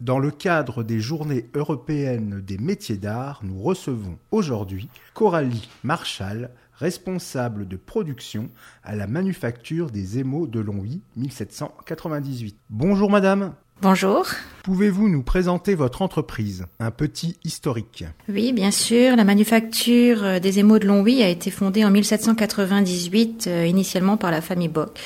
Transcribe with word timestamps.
Dans 0.00 0.20
le 0.20 0.30
cadre 0.30 0.84
des 0.84 1.00
Journées 1.00 1.50
européennes 1.56 2.40
des 2.46 2.56
métiers 2.56 2.98
d'art, 2.98 3.40
nous 3.42 3.60
recevons 3.60 4.16
aujourd'hui 4.30 4.88
Coralie 5.12 5.68
Marchal, 5.82 6.50
responsable 6.74 7.66
de 7.66 7.76
production 7.76 8.48
à 8.84 8.94
la 8.94 9.08
manufacture 9.08 9.90
des 9.90 10.20
émaux 10.20 10.46
de 10.46 10.60
Longwy 10.60 11.00
1798. 11.16 12.56
Bonjour 12.70 13.10
madame. 13.10 13.54
Bonjour. 13.82 14.24
Pouvez-vous 14.62 15.08
nous 15.08 15.24
présenter 15.24 15.74
votre 15.74 16.00
entreprise? 16.02 16.66
Un 16.78 16.92
petit 16.92 17.36
historique. 17.42 18.04
Oui, 18.28 18.52
bien 18.52 18.70
sûr. 18.70 19.16
La 19.16 19.24
manufacture 19.24 20.40
des 20.40 20.60
émaux 20.60 20.78
de 20.78 20.86
Longwy 20.86 21.24
a 21.24 21.28
été 21.28 21.50
fondée 21.50 21.84
en 21.84 21.90
1798, 21.90 23.46
euh, 23.48 23.66
initialement 23.66 24.16
par 24.16 24.30
la 24.30 24.42
famille 24.42 24.68
Bock. 24.68 24.96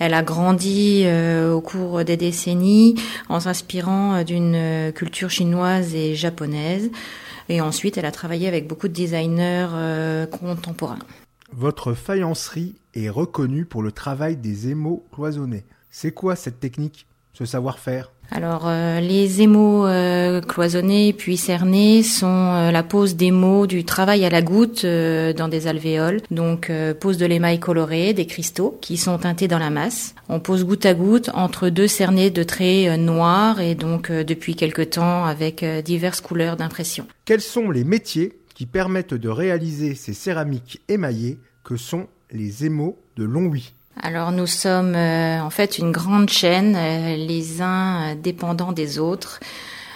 Elle 0.00 0.14
a 0.14 0.22
grandi 0.22 1.02
euh, 1.04 1.52
au 1.52 1.60
cours 1.60 2.04
des 2.06 2.16
décennies 2.16 2.94
en 3.28 3.38
s'inspirant 3.38 4.14
euh, 4.14 4.24
d'une 4.24 4.54
euh, 4.54 4.92
culture 4.92 5.28
chinoise 5.28 5.94
et 5.94 6.14
japonaise. 6.14 6.90
Et 7.50 7.60
ensuite, 7.60 7.98
elle 7.98 8.06
a 8.06 8.10
travaillé 8.10 8.48
avec 8.48 8.66
beaucoup 8.66 8.88
de 8.88 8.94
designers 8.94 9.66
contemporains. 10.30 11.00
Votre 11.52 11.94
faïencerie 11.94 12.76
est 12.94 13.08
reconnue 13.10 13.66
pour 13.66 13.82
le 13.82 13.90
travail 13.90 14.36
des 14.36 14.68
émaux 14.68 15.04
cloisonnés. 15.12 15.64
C'est 15.90 16.12
quoi 16.12 16.36
cette 16.36 16.60
technique, 16.60 17.06
ce 17.32 17.44
savoir-faire? 17.44 18.12
Alors 18.30 18.64
euh, 18.66 19.00
les 19.00 19.42
émaux 19.42 19.86
euh, 19.86 20.40
cloisonnés 20.40 21.12
puis 21.12 21.36
cernés 21.36 22.02
sont 22.02 22.26
euh, 22.26 22.70
la 22.70 22.82
pose 22.82 23.16
d'émaux 23.16 23.66
du 23.66 23.84
travail 23.84 24.24
à 24.24 24.30
la 24.30 24.40
goutte 24.40 24.86
dans 24.86 25.48
des 25.48 25.66
alvéoles. 25.66 26.20
Donc 26.30 26.70
pose 27.00 27.18
de 27.18 27.26
l'émail 27.26 27.58
coloré, 27.58 28.12
des 28.12 28.26
cristaux 28.26 28.78
qui 28.80 28.96
sont 28.96 29.18
teintés 29.18 29.48
dans 29.48 29.58
la 29.58 29.70
masse. 29.70 30.14
On 30.28 30.40
pose 30.40 30.64
goutte 30.64 30.86
à 30.86 30.94
goutte 30.94 31.30
entre 31.34 31.68
deux 31.68 31.88
cernés 31.88 32.30
de 32.30 32.42
traits 32.42 32.98
noirs 32.98 33.60
et 33.60 33.74
donc 33.74 34.10
depuis 34.12 34.54
quelque 34.54 34.82
temps 34.82 35.24
avec 35.24 35.64
diverses 35.84 36.20
couleurs 36.20 36.56
d'impression. 36.56 37.06
Quels 37.24 37.40
sont 37.40 37.70
les 37.70 37.84
métiers 37.84 38.38
qui 38.54 38.66
permettent 38.66 39.14
de 39.14 39.28
réaliser 39.28 39.94
ces 39.94 40.12
céramiques 40.12 40.80
émaillées 40.88 41.38
que 41.64 41.76
sont 41.76 42.06
les 42.30 42.64
émaux 42.64 42.98
de 43.16 43.24
Longwy? 43.24 43.72
Alors 43.96 44.32
nous 44.32 44.46
sommes 44.46 44.94
euh, 44.94 45.40
en 45.40 45.50
fait 45.50 45.78
une 45.78 45.92
grande 45.92 46.30
chaîne, 46.30 46.76
euh, 46.76 47.16
les 47.16 47.60
uns 47.60 48.14
dépendants 48.14 48.72
des 48.72 48.98
autres. 48.98 49.40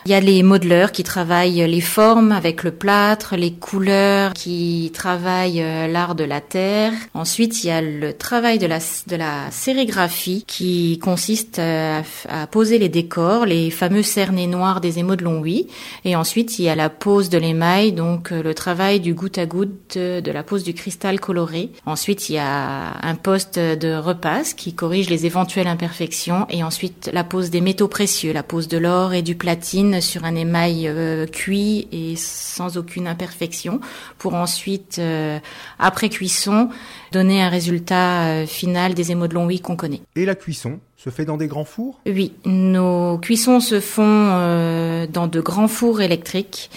Il 0.07 0.11
y 0.11 0.15
a 0.15 0.21
les 0.21 0.43
modeleurs 0.43 0.93
qui 0.93 1.03
travaillent 1.03 1.67
les 1.67 1.81
formes 1.81 2.31
avec 2.31 2.63
le 2.63 2.73
plâtre, 2.73 3.37
les 3.37 3.53
couleurs 3.53 4.35
qui 4.35 4.91
travaillent 4.93 5.63
euh, 5.63 5.87
l'art 5.87 6.15
de 6.15 6.25
la 6.25 6.43
terre. 6.43 6.93
Ensuite, 7.15 7.65
il 7.65 7.69
y 7.69 7.71
a 7.71 7.81
le 7.81 8.13
travail 8.13 8.59
de 8.59 8.67
la, 8.67 8.81
de 9.07 9.17
la 9.17 9.51
sérigraphie 9.51 10.45
qui 10.47 10.99
consiste 10.99 11.59
à, 11.59 12.03
poser 12.51 12.79
les 12.79 12.91
décors, 12.91 13.47
les 13.47 13.71
fameux 13.71 14.03
cernets 14.03 14.47
noirs 14.47 14.83
des 14.83 14.99
émaux 14.99 15.17
de 15.17 15.25
Longwy. 15.25 15.69
Et 16.05 16.17
ensuite, 16.17 16.59
il 16.59 16.67
y 16.67 16.69
a 16.69 16.75
la 16.75 16.91
pose 16.91 17.31
de 17.31 17.39
l'émail, 17.39 17.93
donc 17.93 18.31
euh, 18.31 18.43
le 18.43 18.53
travail 18.53 19.01
du 19.01 19.15
goutte 19.15 19.39
à 19.39 19.47
goutte 19.47 19.97
de, 19.97 20.31
la 20.31 20.43
pose 20.43 20.65
du 20.65 20.75
cristal 20.75 21.19
coloré. 21.19 21.71
Ensuite, 21.87 22.29
il 22.29 22.35
y 22.35 22.39
a 22.39 22.93
un 23.03 23.15
poste 23.15 23.59
de 23.59 23.97
repasse 23.97 24.53
qui 24.53 24.75
corrige 24.75 25.09
les 25.09 25.25
éventuelles 25.25 25.67
imperfections. 25.67 26.47
Et 26.51 26.63
ensuite, 26.63 27.09
la 27.11 27.25
pose 27.25 27.49
des 27.49 27.63
métaux 27.63 27.89
précieux, 27.89 28.35
la 28.35 28.43
pose 28.43 28.69
de 28.69 28.77
l'or 28.77 29.15
et 29.15 29.23
du 29.23 29.35
platine 29.35 29.94
sur 30.01 30.25
un 30.25 30.35
émail 30.35 30.87
euh, 30.87 31.27
cuit 31.27 31.89
et 31.93 32.17
sans 32.17 32.77
aucune 32.77 33.07
imperfection 33.07 33.81
pour 34.19 34.35
ensuite, 34.35 34.99
euh, 34.99 35.39
après 35.79 36.09
cuisson, 36.09 36.69
donner 37.13 37.43
un 37.43 37.49
résultat 37.49 38.27
euh, 38.27 38.47
final 38.47 38.95
des 38.95 39.13
émaux 39.13 39.29
de 39.29 39.35
Longwy 39.35 39.61
qu'on 39.61 39.77
connaît. 39.77 40.01
Et 40.17 40.25
la 40.25 40.35
cuisson 40.35 40.81
se 40.97 41.11
fait 41.11 41.25
dans 41.25 41.37
des 41.37 41.49
grands 41.49 41.65
fours? 41.65 42.01
Oui, 42.07 42.33
nos 42.45 43.19
cuissons 43.19 43.61
se 43.61 43.81
font 43.81 45.07
dans 45.13 45.27
de 45.27 45.41
grands 45.41 45.69
fours 45.69 46.01
électriques. 46.01 46.71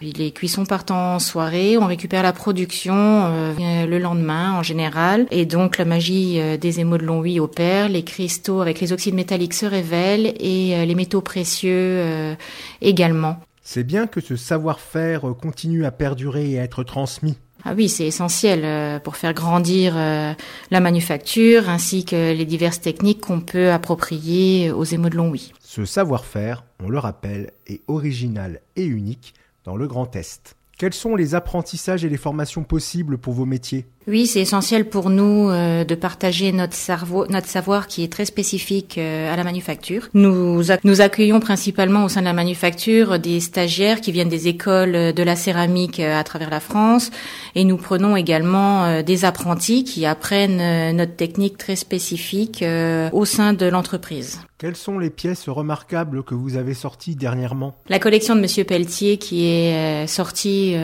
Les 0.00 0.30
cuissons 0.30 0.64
partent 0.64 0.92
en 0.92 1.18
soirée, 1.18 1.76
on 1.76 1.86
récupère 1.86 2.22
la 2.22 2.32
production 2.32 2.94
euh, 2.94 3.84
le 3.84 3.98
lendemain 3.98 4.52
en 4.52 4.62
général, 4.62 5.26
et 5.32 5.44
donc 5.44 5.76
la 5.76 5.84
magie 5.84 6.40
euh, 6.40 6.56
des 6.56 6.78
émaux 6.78 6.98
de 6.98 7.02
Longwy 7.02 7.40
opère, 7.40 7.88
les 7.88 8.04
cristaux 8.04 8.60
avec 8.60 8.78
les 8.80 8.92
oxydes 8.92 9.14
métalliques 9.14 9.54
se 9.54 9.66
révèlent 9.66 10.34
et 10.38 10.76
euh, 10.76 10.84
les 10.84 10.94
métaux 10.94 11.20
précieux 11.20 12.36
également. 12.80 13.40
C'est 13.62 13.82
bien 13.82 14.06
que 14.06 14.20
ce 14.20 14.36
savoir-faire 14.36 15.22
continue 15.40 15.84
à 15.84 15.90
perdurer 15.90 16.52
et 16.52 16.60
à 16.60 16.64
être 16.64 16.84
transmis. 16.84 17.36
Ah 17.64 17.74
oui, 17.76 17.88
c'est 17.88 18.06
essentiel 18.06 19.00
pour 19.02 19.16
faire 19.16 19.34
grandir 19.34 19.94
la 19.94 20.80
manufacture 20.80 21.68
ainsi 21.68 22.04
que 22.04 22.32
les 22.32 22.44
diverses 22.44 22.80
techniques 22.80 23.20
qu'on 23.20 23.40
peut 23.40 23.72
approprier 23.72 24.70
aux 24.70 24.84
émaux 24.84 25.08
de 25.08 25.16
Longwy. 25.16 25.52
Ce 25.60 25.84
savoir-faire, 25.84 26.64
on 26.82 26.88
le 26.88 26.98
rappelle, 26.98 27.50
est 27.66 27.80
original 27.88 28.60
et 28.76 28.84
unique 28.84 29.34
dans 29.64 29.76
le 29.76 29.86
Grand 29.86 30.14
Est. 30.16 30.56
Quels 30.78 30.94
sont 30.94 31.16
les 31.16 31.34
apprentissages 31.34 32.04
et 32.04 32.08
les 32.08 32.16
formations 32.16 32.62
possibles 32.62 33.18
pour 33.18 33.34
vos 33.34 33.46
métiers? 33.46 33.86
Oui, 34.08 34.26
c'est 34.26 34.40
essentiel 34.40 34.88
pour 34.88 35.10
nous 35.10 35.50
euh, 35.50 35.84
de 35.84 35.94
partager 35.94 36.50
notre, 36.50 36.74
cerveau, 36.74 37.26
notre 37.28 37.46
savoir 37.46 37.86
qui 37.86 38.02
est 38.02 38.10
très 38.10 38.24
spécifique 38.24 38.96
euh, 38.96 39.32
à 39.32 39.36
la 39.36 39.44
manufacture. 39.44 40.08
Nous, 40.14 40.62
nous 40.82 41.00
accueillons 41.02 41.40
principalement 41.40 42.04
au 42.04 42.08
sein 42.08 42.20
de 42.20 42.26
la 42.26 42.32
manufacture 42.32 43.18
des 43.18 43.40
stagiaires 43.40 44.00
qui 44.00 44.10
viennent 44.10 44.30
des 44.30 44.48
écoles 44.48 45.12
de 45.12 45.22
la 45.22 45.36
céramique 45.36 46.00
euh, 46.00 46.18
à 46.18 46.24
travers 46.24 46.48
la 46.48 46.60
France 46.60 47.10
et 47.54 47.64
nous 47.64 47.76
prenons 47.76 48.16
également 48.16 49.02
des 49.02 49.24
apprentis 49.26 49.84
qui 49.84 50.06
apprennent 50.06 50.96
notre 50.96 51.16
technique 51.16 51.58
très 51.58 51.76
spécifique 51.76 52.64
au 53.12 53.24
sein 53.24 53.52
de 53.52 53.66
l'entreprise. 53.66 54.40
Quelles 54.58 54.76
sont 54.76 54.98
les 54.98 55.10
pièces 55.10 55.48
remarquables 55.48 56.22
que 56.22 56.34
vous 56.34 56.56
avez 56.56 56.74
sorties 56.74 57.14
dernièrement? 57.14 57.76
La 57.88 57.98
collection 57.98 58.34
de 58.34 58.40
Monsieur 58.40 58.64
Pelletier 58.64 59.18
qui 59.18 59.46
est 59.46 60.06
sortie 60.06 60.76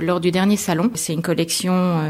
lors 0.00 0.20
du 0.20 0.30
dernier 0.30 0.56
salon. 0.56 0.90
C'est 0.94 1.12
une 1.12 1.22
collection 1.22 2.00